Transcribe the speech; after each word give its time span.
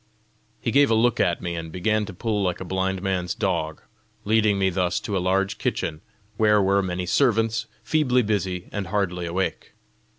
He 0.59 0.71
gave 0.71 0.89
a 0.89 0.95
look 0.95 1.19
at 1.19 1.43
me, 1.43 1.55
and 1.55 1.71
began 1.71 2.05
to 2.07 2.13
pull 2.15 2.41
like 2.41 2.59
a 2.59 2.65
blind 2.65 3.03
man's 3.03 3.35
dog, 3.35 3.83
leading 4.25 4.57
me 4.57 4.71
thus 4.71 4.99
to 5.01 5.15
a 5.15 5.19
large 5.21 5.59
kitchen, 5.59 6.01
where 6.37 6.59
were 6.59 6.81
many 6.81 7.05
servants, 7.05 7.67
feebly 7.83 8.23
busy, 8.23 8.67
and 8.71 8.87
hardly 8.87 9.27
awake. 9.27 9.73